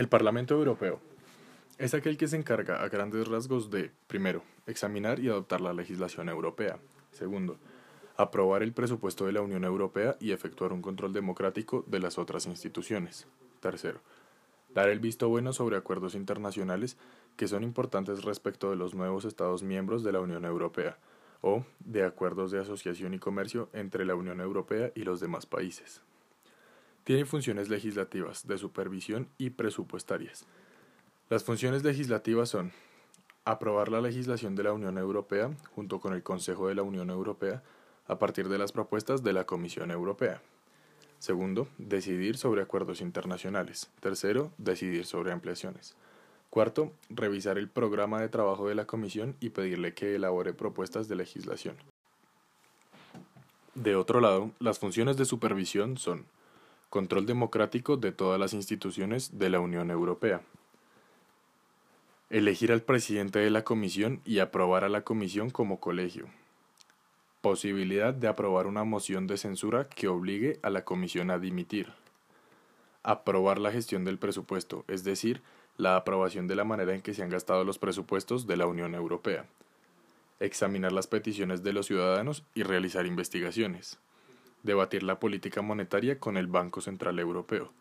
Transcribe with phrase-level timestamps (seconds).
[0.00, 0.98] El Parlamento Europeo
[1.76, 6.30] es aquel que se encarga a grandes rasgos de, primero, examinar y adoptar la legislación
[6.30, 6.78] europea.
[7.12, 7.58] Segundo,
[8.16, 12.46] aprobar el presupuesto de la Unión Europea y efectuar un control democrático de las otras
[12.46, 13.26] instituciones.
[13.60, 14.00] Tercero,
[14.72, 16.96] dar el visto bueno sobre acuerdos internacionales
[17.36, 20.96] que son importantes respecto de los nuevos Estados miembros de la Unión Europea
[21.42, 26.00] o de acuerdos de asociación y comercio entre la Unión Europea y los demás países.
[27.10, 30.46] Tiene funciones legislativas, de supervisión y presupuestarias.
[31.28, 32.70] Las funciones legislativas son
[33.44, 37.64] aprobar la legislación de la Unión Europea junto con el Consejo de la Unión Europea
[38.06, 40.40] a partir de las propuestas de la Comisión Europea.
[41.18, 43.90] Segundo, decidir sobre acuerdos internacionales.
[43.98, 45.96] Tercero, decidir sobre ampliaciones.
[46.48, 51.16] Cuarto, revisar el programa de trabajo de la Comisión y pedirle que elabore propuestas de
[51.16, 51.74] legislación.
[53.74, 56.24] De otro lado, las funciones de supervisión son
[56.90, 60.42] control democrático de todas las instituciones de la Unión Europea,
[62.28, 66.26] elegir al presidente de la Comisión y aprobar a la Comisión como colegio,
[67.40, 71.90] Posibilidad de aprobar una moción de censura que obligue a la Comisión a dimitir.
[73.02, 75.40] Aprobar la gestión del presupuesto, es decir,
[75.78, 78.94] la aprobación de la manera en que se han gastado los presupuestos de la Unión
[78.94, 79.46] Europea.
[80.38, 83.98] Examinar las peticiones de los ciudadanos y realizar investigaciones.
[84.62, 87.72] Debatir la política monetaria con el Banco Central Europeo.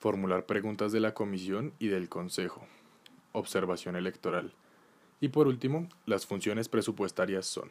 [0.00, 2.66] Formular preguntas de la Comisión y del Consejo.
[3.32, 4.52] Observación electoral.
[5.20, 7.70] Y por último, las funciones presupuestarias son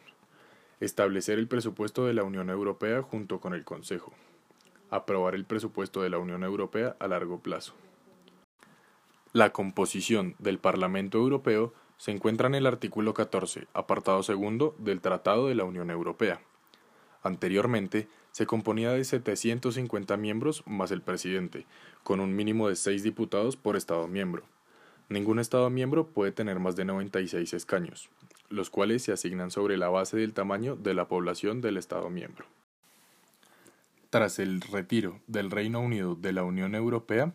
[0.80, 4.12] Establecer el presupuesto de la Unión Europea junto con el Consejo.
[4.90, 7.74] Aprobar el presupuesto de la Unión Europea a largo plazo.
[9.32, 15.48] La composición del Parlamento Europeo se encuentra en el artículo 14, apartado segundo del Tratado
[15.48, 16.40] de la Unión Europea.
[17.24, 21.66] Anteriormente, se componía de 750 miembros más el presidente,
[22.04, 24.44] con un mínimo de seis diputados por Estado miembro.
[25.08, 28.10] Ningún Estado miembro puede tener más de 96 escaños,
[28.48, 32.46] los cuales se asignan sobre la base del tamaño de la población del Estado miembro.
[34.08, 37.34] Tras el retiro del Reino Unido de la Unión Europea,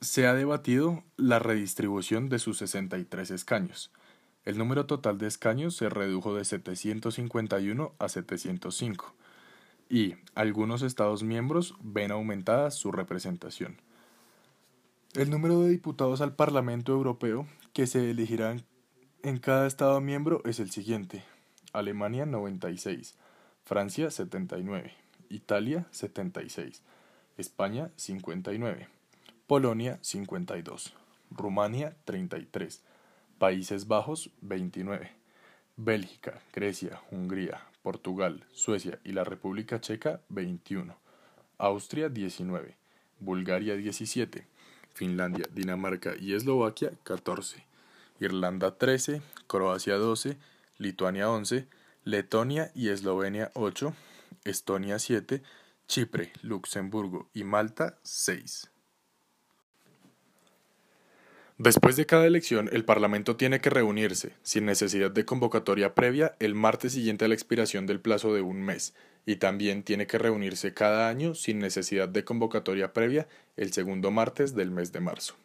[0.00, 3.92] se ha debatido la redistribución de sus 63 escaños.
[4.46, 9.14] El número total de escaños se redujo de 751 a 705
[9.94, 13.76] y algunos Estados miembros ven aumentada su representación.
[15.14, 18.64] El número de diputados al Parlamento Europeo que se elegirán
[19.22, 21.22] en cada Estado miembro es el siguiente.
[21.72, 23.14] Alemania 96,
[23.64, 24.92] Francia 79,
[25.28, 26.82] Italia 76,
[27.38, 28.88] España 59,
[29.46, 30.92] Polonia 52,
[31.30, 32.82] Rumania 33,
[33.38, 35.12] Países Bajos 29,
[35.76, 40.96] Bélgica, Grecia, Hungría, Portugal, Suecia y la República Checa 21,
[41.58, 42.78] Austria 19,
[43.20, 44.46] Bulgaria 17,
[44.94, 47.62] Finlandia, Dinamarca y Eslovaquia 14,
[48.20, 50.38] Irlanda 13, Croacia 12,
[50.78, 51.68] Lituania 11,
[52.04, 53.92] Letonia y Eslovenia 8,
[54.44, 55.42] Estonia 7,
[55.86, 58.70] Chipre, Luxemburgo y Malta 6.
[61.58, 66.56] Después de cada elección, el Parlamento tiene que reunirse, sin necesidad de convocatoria previa, el
[66.56, 68.92] martes siguiente a la expiración del plazo de un mes,
[69.24, 74.56] y también tiene que reunirse cada año sin necesidad de convocatoria previa el segundo martes
[74.56, 75.36] del mes de marzo.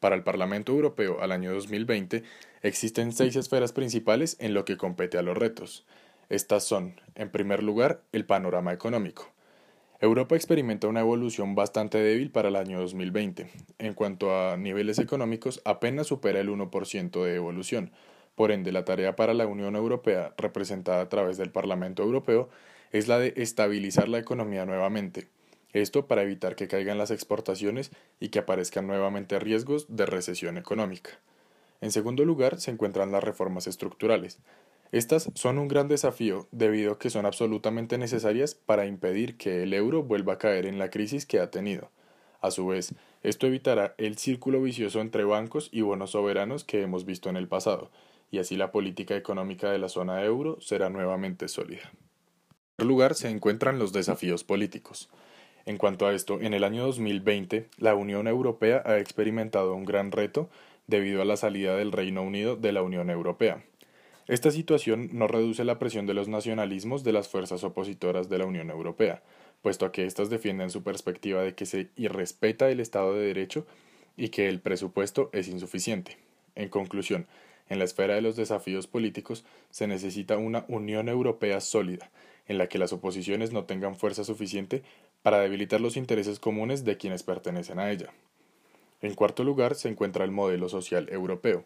[0.00, 2.24] Para el Parlamento Europeo al año 2020
[2.60, 5.86] existen seis esferas principales en lo que compete a los retos.
[6.28, 9.32] Estas son, en primer lugar, el panorama económico.
[10.00, 13.50] Europa experimenta una evolución bastante débil para el año 2020.
[13.78, 17.90] En cuanto a niveles económicos, apenas supera el 1% de evolución.
[18.36, 22.48] Por ende, la tarea para la Unión Europea, representada a través del Parlamento Europeo,
[22.92, 25.26] es la de estabilizar la economía nuevamente.
[25.72, 31.10] Esto para evitar que caigan las exportaciones y que aparezcan nuevamente riesgos de recesión económica.
[31.80, 34.38] En segundo lugar se encuentran las reformas estructurales.
[34.92, 39.74] Estas son un gran desafío debido a que son absolutamente necesarias para impedir que el
[39.74, 41.90] euro vuelva a caer en la crisis que ha tenido.
[42.40, 47.04] A su vez, esto evitará el círculo vicioso entre bancos y bonos soberanos que hemos
[47.04, 47.90] visto en el pasado,
[48.30, 51.90] y así la política económica de la zona euro será nuevamente sólida
[52.78, 55.10] primer lugar se encuentran los desafíos políticos.
[55.66, 60.12] En cuanto a esto, en el año 2020, la Unión Europea ha experimentado un gran
[60.12, 60.48] reto
[60.86, 63.64] debido a la salida del Reino Unido de la Unión Europea.
[64.28, 68.44] Esta situación no reduce la presión de los nacionalismos de las fuerzas opositoras de la
[68.44, 69.22] Unión Europea,
[69.62, 73.66] puesto que éstas defienden su perspectiva de que se irrespeta el Estado de Derecho
[74.18, 76.18] y que el presupuesto es insuficiente.
[76.56, 77.26] En conclusión,
[77.70, 82.10] en la esfera de los desafíos políticos se necesita una Unión Europea sólida,
[82.48, 84.82] en la que las oposiciones no tengan fuerza suficiente
[85.22, 88.12] para debilitar los intereses comunes de quienes pertenecen a ella.
[89.00, 91.64] En cuarto lugar se encuentra el modelo social europeo.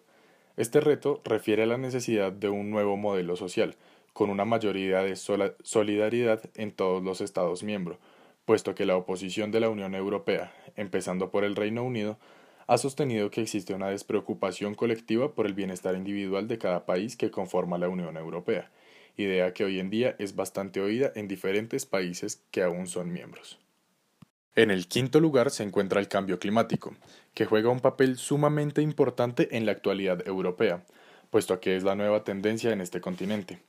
[0.57, 3.77] Este reto refiere a la necesidad de un nuevo modelo social,
[4.13, 7.99] con una mayoría de solidaridad en todos los Estados miembros,
[8.45, 12.19] puesto que la oposición de la Unión Europea, empezando por el Reino Unido,
[12.67, 17.31] ha sostenido que existe una despreocupación colectiva por el bienestar individual de cada país que
[17.31, 18.71] conforma la Unión Europea,
[19.17, 23.59] idea que hoy en día es bastante oída en diferentes países que aún son miembros.
[24.55, 26.95] En el quinto lugar se encuentra el cambio climático,
[27.33, 30.85] que juega un papel sumamente importante en la actualidad europea,
[31.31, 33.61] puesto que es la nueva tendencia en este continente.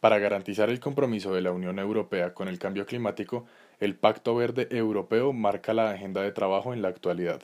[0.00, 3.46] Para garantizar el compromiso de la Unión Europea con el cambio climático,
[3.78, 7.40] el Pacto Verde Europeo marca la agenda de trabajo en la actualidad.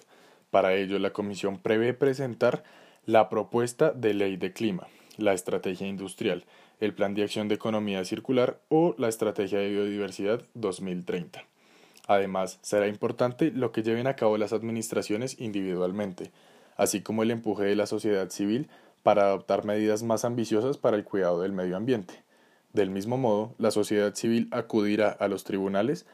[0.50, 2.64] Para ello, la Comisión prevé presentar
[3.06, 6.44] la propuesta de ley de clima, la estrategia industrial,
[6.80, 11.44] el plan de acción de economía circular o la estrategia de biodiversidad 2030.
[12.10, 16.32] Además, será importante lo que lleven a cabo las administraciones individualmente,
[16.76, 18.68] así como el empuje de la sociedad civil
[19.04, 22.24] para adoptar medidas más ambiciosas para el cuidado del medio ambiente.
[22.72, 26.04] Del mismo modo, la sociedad civil acudirá a los tribunales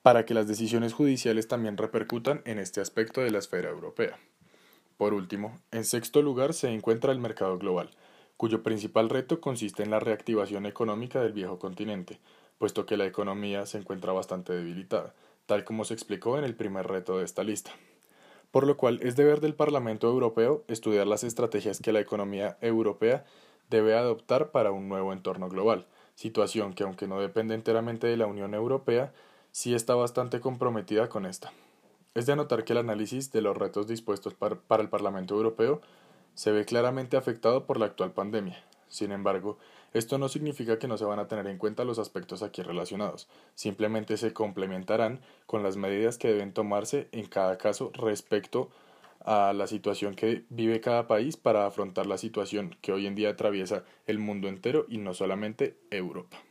[0.00, 4.20] para que las decisiones judiciales también repercutan en este aspecto de la esfera europea.
[4.96, 7.90] Por último, en sexto lugar se encuentra el mercado global,
[8.36, 12.20] cuyo principal reto consiste en la reactivación económica del viejo continente,
[12.58, 15.14] puesto que la economía se encuentra bastante debilitada,
[15.46, 17.72] tal como se explicó en el primer reto de esta lista.
[18.50, 23.24] Por lo cual es deber del Parlamento Europeo estudiar las estrategias que la economía europea
[23.68, 28.26] debe adoptar para un nuevo entorno global, situación que aunque no depende enteramente de la
[28.26, 29.12] Unión Europea,
[29.50, 31.52] sí está bastante comprometida con esta.
[32.14, 35.82] Es de anotar que el análisis de los retos dispuestos para el Parlamento Europeo
[36.34, 38.62] se ve claramente afectado por la actual pandemia.
[38.88, 39.58] Sin embargo,
[39.98, 43.28] esto no significa que no se van a tener en cuenta los aspectos aquí relacionados,
[43.54, 48.70] simplemente se complementarán con las medidas que deben tomarse en cada caso respecto
[49.20, 53.30] a la situación que vive cada país para afrontar la situación que hoy en día
[53.30, 56.45] atraviesa el mundo entero y no solamente Europa.